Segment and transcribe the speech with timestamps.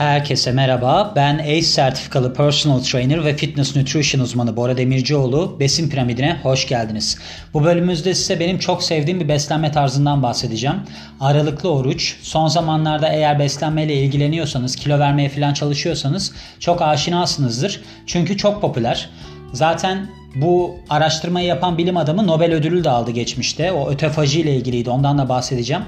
[0.00, 1.12] Herkese merhaba.
[1.16, 5.56] Ben ACE sertifikalı personal trainer ve fitness nutrition uzmanı Bora Demircioğlu.
[5.60, 7.18] Besin piramidine hoş geldiniz.
[7.54, 10.76] Bu bölümümüzde size benim çok sevdiğim bir beslenme tarzından bahsedeceğim.
[11.20, 12.16] Aralıklı oruç.
[12.22, 17.80] Son zamanlarda eğer beslenmeyle ilgileniyorsanız, kilo vermeye falan çalışıyorsanız çok aşinasınızdır.
[18.06, 19.10] Çünkü çok popüler.
[19.52, 23.72] Zaten bu araştırmayı yapan bilim adamı Nobel ödülü de aldı geçmişte.
[23.72, 24.90] O ötefaji ile ilgiliydi.
[24.90, 25.82] Ondan da bahsedeceğim.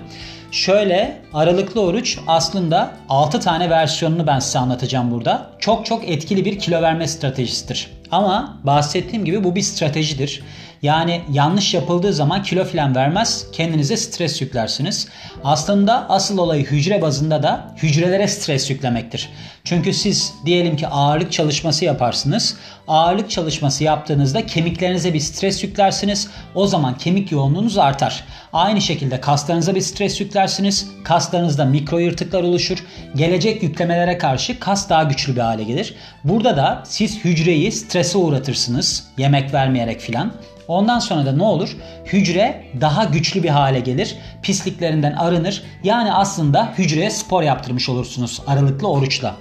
[0.53, 5.51] Şöyle aralıklı oruç aslında 6 tane versiyonunu ben size anlatacağım burada.
[5.59, 7.91] Çok çok etkili bir kilo verme stratejisidir.
[8.11, 10.43] Ama bahsettiğim gibi bu bir stratejidir.
[10.83, 15.09] Yani yanlış yapıldığı zaman kilo falan vermez, kendinize stres yüklersiniz.
[15.45, 19.31] Aslında asıl olay hücre bazında da hücrelere stres yüklemektir.
[19.65, 22.57] Çünkü siz diyelim ki ağırlık çalışması yaparsınız.
[22.89, 26.29] Ağırlık çalışması yaptığınızda kemiklerinize bir stres yüklersiniz.
[26.55, 28.25] O zaman kemik yoğunluğunuz artar.
[28.53, 30.89] Aynı şekilde kaslarınıza bir stres yüklersiniz.
[31.05, 32.79] Kaslarınızda mikro yırtıklar oluşur.
[33.17, 35.95] Gelecek yüklemelere karşı kas daha güçlü bir hale gelir.
[36.25, 39.09] Burada da siz hücreyi strese uğratırsınız.
[39.19, 40.33] Yemek vermeyerek filan.
[40.73, 41.77] Ondan sonra da ne olur?
[42.07, 44.17] Hücre daha güçlü bir hale gelir.
[44.43, 45.63] Pisliklerinden arınır.
[45.85, 49.35] Yani aslında hücreye spor yaptırmış olursunuz aralıklı oruçla.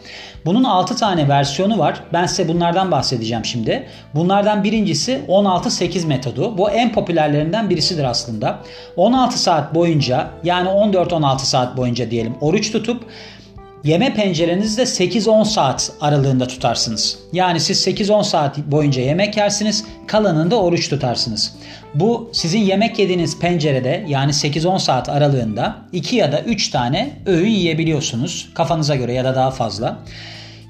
[0.46, 2.04] Bunun 6 tane versiyonu var.
[2.14, 3.88] Ben size bunlardan bahsedeceğim şimdi.
[4.16, 6.58] Bunlardan birincisi 16-8 metodu.
[6.58, 8.60] Bu en popülerlerinden birisidir aslında.
[8.96, 13.06] 16 saat boyunca yani 14-16 saat boyunca diyelim oruç tutup
[13.84, 17.20] Yeme pencerenizi de 8-10 saat aralığında tutarsınız.
[17.34, 21.56] Yani siz 8-10 saat boyunca yemek yersiniz, kalanında oruç tutarsınız.
[21.94, 27.50] Bu sizin yemek yediğiniz pencerede yani 8-10 saat aralığında 2 ya da 3 tane öğün
[27.50, 28.50] yiyebiliyorsunuz.
[28.54, 29.98] Kafanıza göre ya da daha fazla.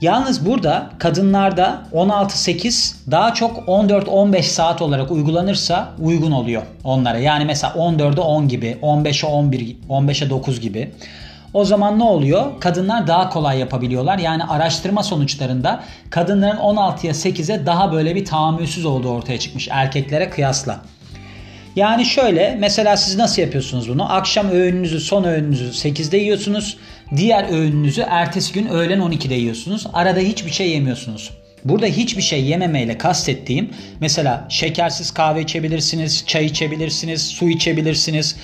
[0.02, 7.18] Yalnız burada kadınlarda 16-8 daha çok 14-15 saat olarak uygulanırsa uygun oluyor onlara.
[7.18, 10.92] Yani mesela 14'e 10 gibi, 15'e 11, 15'e 9 gibi.
[11.54, 12.60] O zaman ne oluyor?
[12.60, 14.18] Kadınlar daha kolay yapabiliyorlar.
[14.18, 20.82] Yani araştırma sonuçlarında kadınların 16'ya 8'e daha böyle bir tahammülsüz olduğu ortaya çıkmış erkeklere kıyasla.
[21.76, 24.14] Yani şöyle mesela siz nasıl yapıyorsunuz bunu?
[24.14, 26.78] Akşam öğününüzü son öğününüzü 8'de yiyorsunuz.
[27.16, 29.88] Diğer öğününüzü ertesi gün öğlen 12'de yiyorsunuz.
[29.94, 31.32] Arada hiçbir şey yemiyorsunuz.
[31.66, 33.70] Burada hiçbir şey yememeyle kastettiğim
[34.00, 38.36] mesela şekersiz kahve içebilirsiniz, çay içebilirsiniz, su içebilirsiniz.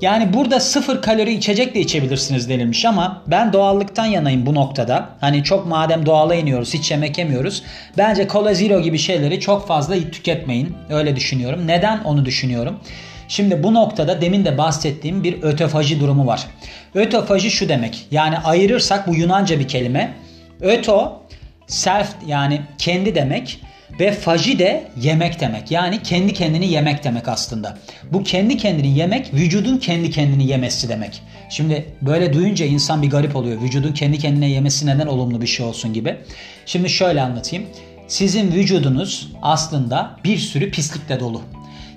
[0.00, 5.08] Yani burada sıfır kalori içecek de içebilirsiniz denilmiş ama ben doğallıktan yanayım bu noktada.
[5.20, 7.62] Hani çok madem doğala iniyoruz hiç yemek yemiyoruz.
[7.98, 10.76] Bence Cola Zero gibi şeyleri çok fazla tüketmeyin.
[10.90, 11.66] Öyle düşünüyorum.
[11.66, 12.80] Neden onu düşünüyorum?
[13.28, 16.46] Şimdi bu noktada demin de bahsettiğim bir ötofaji durumu var.
[16.94, 18.06] Ötofaji şu demek.
[18.10, 20.14] Yani ayırırsak bu Yunanca bir kelime.
[20.60, 21.22] Öto
[21.66, 23.60] self yani kendi demek.
[24.00, 25.70] Ve faji de yemek demek.
[25.70, 27.78] Yani kendi kendini yemek demek aslında.
[28.12, 31.22] Bu kendi kendini yemek vücudun kendi kendini yemesi demek.
[31.50, 33.62] Şimdi böyle duyunca insan bir garip oluyor.
[33.62, 36.16] Vücudun kendi kendine yemesi neden olumlu bir şey olsun gibi.
[36.66, 37.66] Şimdi şöyle anlatayım.
[38.08, 41.42] Sizin vücudunuz aslında bir sürü pislikle dolu.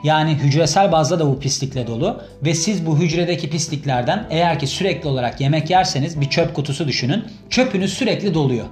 [0.03, 5.09] Yani hücresel bazda da bu pislikle dolu ve siz bu hücredeki pisliklerden eğer ki sürekli
[5.09, 7.23] olarak yemek yerseniz bir çöp kutusu düşünün.
[7.49, 8.65] Çöpünüz sürekli doluyor.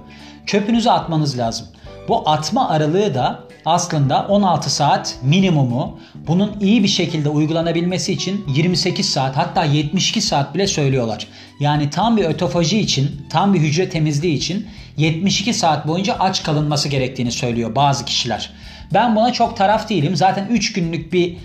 [0.46, 1.66] Çöpünüzü atmanız lazım.
[2.08, 5.98] Bu atma aralığı da aslında 16 saat minimumu.
[6.26, 11.26] Bunun iyi bir şekilde uygulanabilmesi için 28 saat hatta 72 saat bile söylüyorlar.
[11.60, 16.88] Yani tam bir ötofaji için, tam bir hücre temizliği için 72 saat boyunca aç kalınması
[16.88, 18.50] gerektiğini söylüyor bazı kişiler.
[18.94, 20.16] Ben buna çok taraf değilim.
[20.16, 21.36] Zaten 3 günlük bir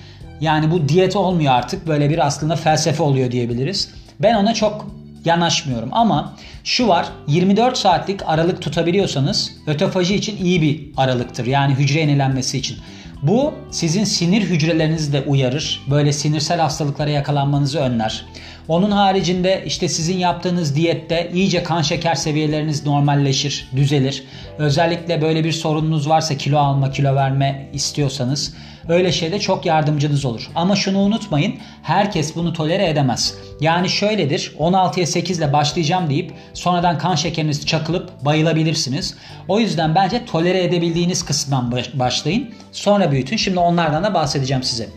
[0.41, 1.87] yani bu diyet olmuyor artık.
[1.87, 3.89] Böyle bir aslında felsefe oluyor diyebiliriz.
[4.19, 4.87] Ben ona çok
[5.25, 11.45] yanaşmıyorum ama şu var 24 saatlik aralık tutabiliyorsanız ötofaji için iyi bir aralıktır.
[11.45, 12.77] Yani hücre yenilenmesi için.
[13.21, 15.81] Bu sizin sinir hücrelerinizi de uyarır.
[15.89, 18.25] Böyle sinirsel hastalıklara yakalanmanızı önler.
[18.67, 24.23] Onun haricinde işte sizin yaptığınız diyette iyice kan şeker seviyeleriniz normalleşir, düzelir.
[24.57, 28.53] Özellikle böyle bir sorununuz varsa kilo alma, kilo verme istiyorsanız
[28.87, 30.49] öyle şeyde çok yardımcınız olur.
[30.55, 33.35] Ama şunu unutmayın herkes bunu tolere edemez.
[33.61, 39.15] Yani şöyledir 16'ya 8 ile başlayacağım deyip sonradan kan şekeriniz çakılıp bayılabilirsiniz.
[39.47, 42.53] O yüzden bence tolere edebildiğiniz kısımdan başlayın.
[42.71, 43.37] Sonra büyütün.
[43.37, 44.89] Şimdi onlardan da bahsedeceğim size.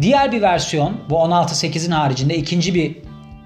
[0.00, 2.96] Diğer bir versiyon bu 16-8'in haricinde ikinci bir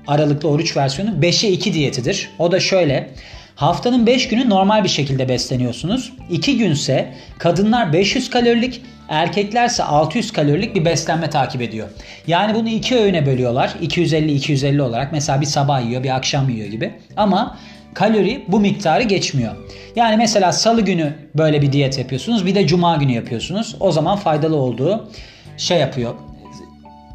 [0.07, 2.31] aralıklı oruç versiyonu 5'e 2 diyetidir.
[2.39, 3.11] O da şöyle.
[3.57, 6.13] Haftanın 5 günü normal bir şekilde besleniyorsunuz.
[6.31, 11.89] 2 günse kadınlar 500 kalorilik, erkeklerse 600 kalorilik bir beslenme takip ediyor.
[12.27, 13.75] Yani bunu iki öğüne bölüyorlar.
[13.83, 15.13] 250-250 olarak.
[15.13, 16.95] Mesela bir sabah yiyor, bir akşam yiyor gibi.
[17.17, 17.59] Ama
[17.95, 19.53] kalori bu miktarı geçmiyor.
[19.97, 22.47] Yani mesela salı günü böyle bir diyet yapıyorsunuz.
[22.47, 23.77] Bir de cuma günü yapıyorsunuz.
[23.81, 25.11] O zaman faydalı olduğu
[25.57, 26.15] şey yapıyor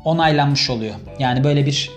[0.06, 0.96] onaylanmış oluyor.
[1.20, 1.90] Yani böyle bir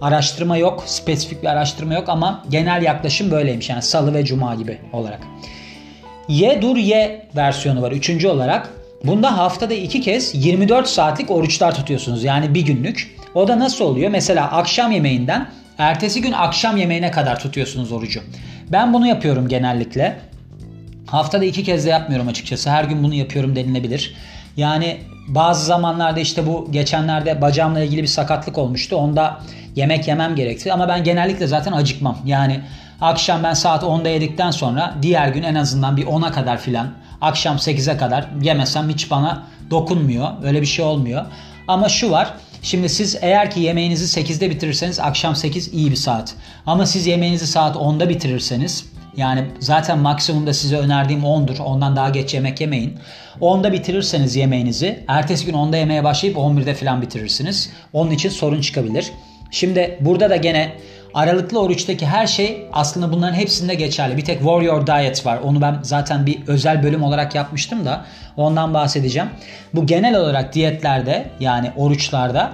[0.00, 0.84] araştırma yok.
[0.86, 3.70] Spesifik bir araştırma yok ama genel yaklaşım böyleymiş.
[3.70, 5.20] Yani salı ve cuma gibi olarak.
[6.28, 7.92] Ye dur ye versiyonu var.
[7.92, 8.70] Üçüncü olarak.
[9.04, 12.24] Bunda haftada iki kez 24 saatlik oruçlar tutuyorsunuz.
[12.24, 13.16] Yani bir günlük.
[13.34, 14.10] O da nasıl oluyor?
[14.10, 15.48] Mesela akşam yemeğinden
[15.78, 18.20] ertesi gün akşam yemeğine kadar tutuyorsunuz orucu.
[18.72, 20.16] Ben bunu yapıyorum genellikle.
[21.06, 22.70] Haftada iki kez de yapmıyorum açıkçası.
[22.70, 24.14] Her gün bunu yapıyorum denilebilir.
[24.56, 24.96] Yani
[25.28, 28.96] bazı zamanlarda işte bu geçenlerde bacağımla ilgili bir sakatlık olmuştu.
[28.96, 29.40] Onda
[29.76, 30.72] yemek yemem gerekti.
[30.72, 32.18] Ama ben genellikle zaten acıkmam.
[32.24, 32.60] Yani
[33.00, 36.88] akşam ben saat 10'da yedikten sonra diğer gün en azından bir 10'a kadar filan
[37.20, 40.28] akşam 8'e kadar yemesem hiç bana dokunmuyor.
[40.44, 41.24] Öyle bir şey olmuyor.
[41.68, 42.34] Ama şu var.
[42.62, 46.34] Şimdi siz eğer ki yemeğinizi 8'de bitirirseniz akşam 8 iyi bir saat.
[46.66, 51.62] Ama siz yemeğinizi saat 10'da bitirirseniz yani zaten maksimumda size önerdiğim 10'dur.
[51.62, 52.98] Ondan daha geç yemek yemeyin.
[53.40, 57.70] 10'da bitirirseniz yemeğinizi ertesi gün 10'da yemeye başlayıp 11'de falan bitirirsiniz.
[57.92, 59.12] Onun için sorun çıkabilir.
[59.50, 60.72] Şimdi burada da gene
[61.14, 64.16] aralıklı oruçtaki her şey aslında bunların hepsinde geçerli.
[64.16, 65.38] Bir tek Warrior Diet var.
[65.44, 68.04] Onu ben zaten bir özel bölüm olarak yapmıştım da
[68.36, 69.28] ondan bahsedeceğim.
[69.74, 72.52] Bu genel olarak diyetlerde yani oruçlarda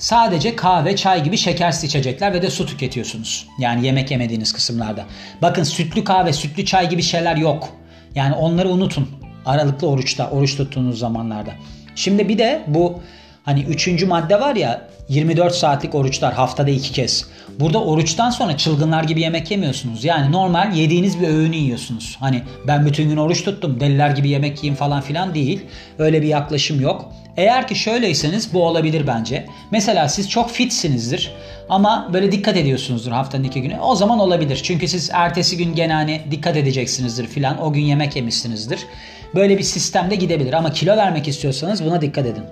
[0.00, 3.46] Sadece kahve, çay gibi şekersiz içecekler ve de su tüketiyorsunuz.
[3.58, 5.04] Yani yemek yemediğiniz kısımlarda.
[5.42, 7.68] Bakın sütlü kahve, sütlü çay gibi şeyler yok.
[8.14, 9.08] Yani onları unutun.
[9.46, 11.50] Aralıklı oruçta, oruç tuttuğunuz zamanlarda.
[11.94, 13.00] Şimdi bir de bu
[13.44, 17.24] hani üçüncü madde var ya 24 saatlik oruçlar haftada iki kez.
[17.60, 20.04] Burada oruçtan sonra çılgınlar gibi yemek yemiyorsunuz.
[20.04, 22.16] Yani normal yediğiniz bir öğünü yiyorsunuz.
[22.20, 25.60] Hani ben bütün gün oruç tuttum deliler gibi yemek yiyeyim falan filan değil.
[25.98, 27.12] Öyle bir yaklaşım yok.
[27.36, 29.46] Eğer ki şöyleyseniz bu olabilir bence.
[29.70, 31.32] Mesela siz çok fitsinizdir
[31.68, 33.80] ama böyle dikkat ediyorsunuzdur haftanın iki günü.
[33.80, 34.60] O zaman olabilir.
[34.62, 37.62] Çünkü siz ertesi gün gene hani dikkat edeceksinizdir filan.
[37.62, 38.86] O gün yemek yemişsinizdir.
[39.34, 42.44] Böyle bir sistemde gidebilir ama kilo vermek istiyorsanız buna dikkat edin.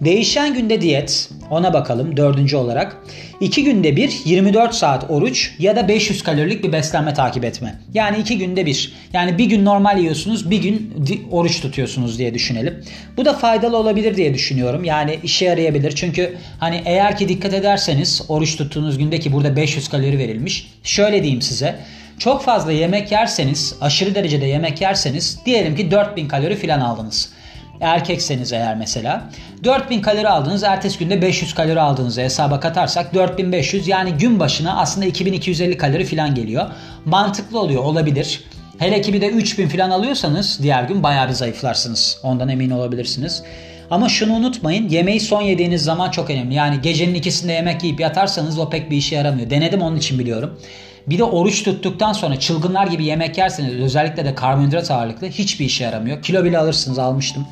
[0.00, 2.96] Değişen günde diyet ona bakalım dördüncü olarak.
[3.40, 7.80] 2 günde bir 24 saat oruç ya da 500 kalorilik bir beslenme takip etme.
[7.94, 8.92] Yani 2 günde bir.
[9.12, 10.94] Yani bir gün normal yiyorsunuz bir gün
[11.30, 12.84] oruç tutuyorsunuz diye düşünelim.
[13.16, 14.84] Bu da faydalı olabilir diye düşünüyorum.
[14.84, 15.92] Yani işe yarayabilir.
[15.92, 20.70] Çünkü hani eğer ki dikkat ederseniz oruç tuttuğunuz günde ki burada 500 kalori verilmiş.
[20.82, 21.78] Şöyle diyeyim size.
[22.18, 27.36] Çok fazla yemek yerseniz, aşırı derecede yemek yerseniz diyelim ki 4000 kalori filan aldınız
[27.80, 29.30] erkekseniz eğer mesela
[29.64, 35.06] 4000 kalori aldınız ertesi günde 500 kalori aldığınızı hesaba katarsak 4500 yani gün başına aslında
[35.06, 36.66] 2250 kalori falan geliyor.
[37.04, 38.44] Mantıklı oluyor olabilir.
[38.78, 42.20] Hele ki bir de 3000 falan alıyorsanız diğer gün bayağı bir zayıflarsınız.
[42.22, 43.42] Ondan emin olabilirsiniz.
[43.90, 46.54] Ama şunu unutmayın yemeği son yediğiniz zaman çok önemli.
[46.54, 49.50] Yani gecenin ikisinde yemek yiyip yatarsanız o pek bir işe yaramıyor.
[49.50, 50.58] Denedim onun için biliyorum.
[51.06, 55.84] Bir de oruç tuttuktan sonra çılgınlar gibi yemek yerseniz özellikle de karbonhidrat ağırlıklı hiçbir işe
[55.84, 56.22] yaramıyor.
[56.22, 57.46] Kilo bile alırsınız almıştım.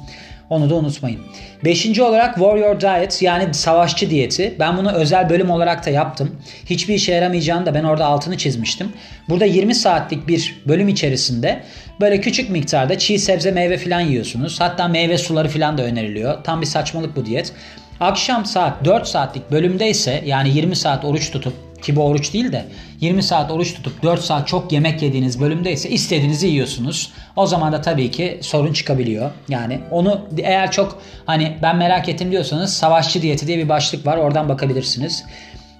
[0.50, 1.20] Onu da unutmayın.
[1.64, 4.56] Beşinci olarak Warrior Diet yani savaşçı diyeti.
[4.58, 6.36] Ben bunu özel bölüm olarak da yaptım.
[6.66, 8.92] Hiçbir işe yaramayacağını da ben orada altını çizmiştim.
[9.28, 11.62] Burada 20 saatlik bir bölüm içerisinde
[12.00, 14.60] böyle küçük miktarda çiğ sebze meyve falan yiyorsunuz.
[14.60, 16.44] Hatta meyve suları falan da öneriliyor.
[16.44, 17.52] Tam bir saçmalık bu diyet.
[18.00, 21.54] Akşam saat 4 saatlik bölümde ise yani 20 saat oruç tutup
[21.84, 22.64] ki bu oruç değil de
[23.00, 27.12] 20 saat oruç tutup 4 saat çok yemek yediğiniz bölümde ise istediğinizi yiyorsunuz.
[27.36, 29.30] O zaman da tabii ki sorun çıkabiliyor.
[29.48, 34.16] Yani onu eğer çok hani ben merak ettim diyorsanız savaşçı diyeti diye bir başlık var
[34.16, 35.24] oradan bakabilirsiniz.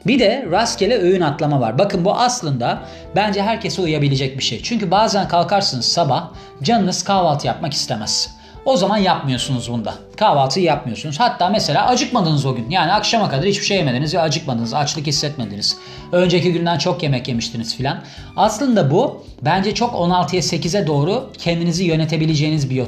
[0.07, 1.79] Bir de rastgele öğün atlama var.
[1.79, 2.83] Bakın bu aslında
[3.17, 4.63] bence herkese uyabilecek bir şey.
[4.63, 6.31] Çünkü bazen kalkarsınız sabah
[6.63, 8.37] canınız kahvaltı yapmak istemez.
[8.65, 9.95] O zaman yapmıyorsunuz bunda.
[10.17, 11.21] Kahvaltıyı yapmıyorsunuz.
[11.21, 12.71] Hatta mesela acıkmadınız o gün.
[12.71, 14.75] Yani akşama kadar hiçbir şey yemediniz ve acıkmadınız.
[14.75, 15.77] Açlık hissetmediniz.
[16.13, 18.03] Önceki günden çok yemek yemiştiniz filan.
[18.37, 22.85] Aslında bu bence çok 16'ya 8'e doğru kendinizi yönetebileceğiniz bir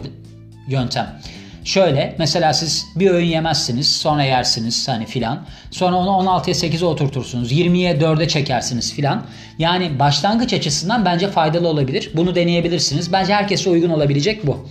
[0.69, 1.21] yöntem.
[1.65, 5.47] Şöyle mesela siz bir öğün yemezsiniz sonra yersiniz hani filan.
[5.71, 7.53] Sonra onu 16'ya 8'e oturtursunuz.
[7.53, 9.23] 20'ye 4'e çekersiniz filan.
[9.59, 12.11] Yani başlangıç açısından bence faydalı olabilir.
[12.15, 13.13] Bunu deneyebilirsiniz.
[13.13, 14.69] Bence herkese uygun olabilecek bu.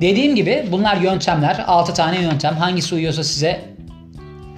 [0.00, 1.64] Dediğim gibi bunlar yöntemler.
[1.66, 2.56] 6 tane yöntem.
[2.56, 3.64] Hangisi uyuyorsa size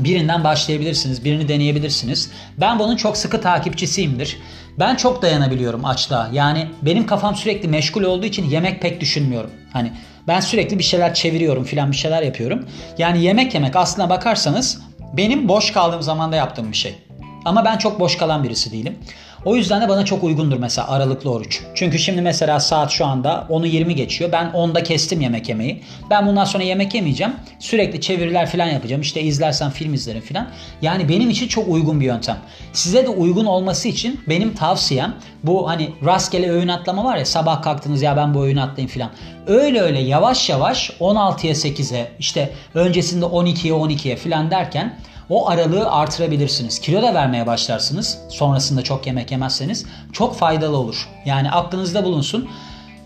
[0.01, 1.25] birinden başlayabilirsiniz.
[1.25, 2.31] Birini deneyebilirsiniz.
[2.59, 4.39] Ben bunun çok sıkı takipçisiyimdir.
[4.79, 6.29] Ben çok dayanabiliyorum açlığa.
[6.33, 9.51] Yani benim kafam sürekli meşgul olduğu için yemek pek düşünmüyorum.
[9.73, 9.93] Hani
[10.29, 12.69] ben sürekli bir şeyler çeviriyorum filan bir şeyler yapıyorum.
[12.99, 14.81] Yani yemek yemek aslına bakarsanız
[15.13, 16.95] benim boş kaldığım zamanda yaptığım bir şey.
[17.45, 18.99] Ama ben çok boş kalan birisi değilim.
[19.45, 21.61] O yüzden de bana çok uygundur mesela aralıklı oruç.
[21.75, 24.33] Çünkü şimdi mesela saat şu anda 10'u 20 geçiyor.
[24.33, 25.83] Ben 10'da kestim yemek yemeyi.
[26.11, 27.33] Ben bundan sonra yemek yemeyeceğim.
[27.59, 29.03] Sürekli çeviriler falan yapacağım.
[29.03, 30.49] İşte izlersen film izlerim falan.
[30.83, 32.39] Yani benim için çok uygun bir yöntem.
[32.73, 37.63] Size de uygun olması için benim tavsiyem bu hani rastgele öğün atlama var ya sabah
[37.63, 39.11] kalktınız ya ben bu öğün atlayayım falan.
[39.47, 46.79] Öyle öyle yavaş yavaş 16'ya 8'e işte öncesinde 12'ye 12'ye falan derken o aralığı artırabilirsiniz.
[46.79, 48.19] Kilo da vermeye başlarsınız.
[48.29, 51.09] Sonrasında çok yemek yemezseniz çok faydalı olur.
[51.25, 52.49] Yani aklınızda bulunsun.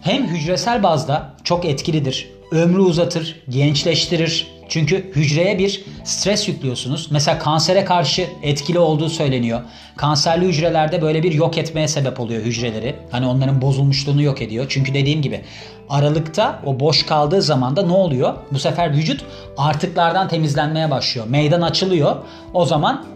[0.01, 2.29] Hem hücresel bazda çok etkilidir.
[2.51, 4.56] Ömrü uzatır, gençleştirir.
[4.69, 7.09] Çünkü hücreye bir stres yüklüyorsunuz.
[7.11, 9.61] Mesela kansere karşı etkili olduğu söyleniyor.
[9.97, 12.97] Kanserli hücrelerde böyle bir yok etmeye sebep oluyor hücreleri.
[13.11, 14.67] Hani onların bozulmuşluğunu yok ediyor.
[14.69, 15.41] Çünkü dediğim gibi
[15.89, 18.35] aralıkta o boş kaldığı zaman da ne oluyor?
[18.53, 19.25] Bu sefer vücut
[19.57, 21.27] artıklardan temizlenmeye başlıyor.
[21.29, 22.17] Meydan açılıyor.
[22.55, 23.07] O zaman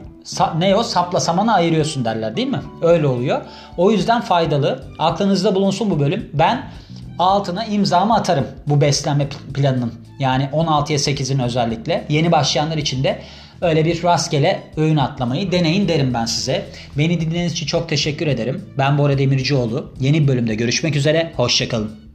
[0.58, 2.60] ne o sapla samanı ayırıyorsun derler değil mi?
[2.82, 3.40] Öyle oluyor.
[3.76, 4.84] O yüzden faydalı.
[4.98, 6.30] Aklınızda bulunsun bu bölüm.
[6.34, 6.70] Ben
[7.20, 9.94] altına imzamı atarım bu beslenme planının.
[10.18, 12.04] Yani 16'ya 8'in özellikle.
[12.08, 13.22] Yeni başlayanlar için de
[13.60, 16.66] öyle bir rastgele öğün atlamayı deneyin derim ben size.
[16.98, 18.64] Beni dinlediğiniz için çok teşekkür ederim.
[18.78, 19.94] Ben Bora Demircioğlu.
[20.00, 21.32] Yeni bölümde görüşmek üzere.
[21.36, 22.09] Hoşçakalın.